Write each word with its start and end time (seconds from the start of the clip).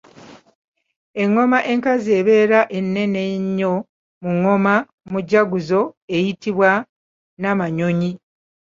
Engoma 1.21 1.59
enkazi 1.71 2.09
ebeera 2.19 2.59
ennene 2.77 3.21
ennyo 3.35 3.73
mu 4.21 4.29
ngoma 4.37 4.75
mujaguzo 5.11 5.81
eyitibwa 6.15 6.71
Nnamanyonyi. 7.35 8.11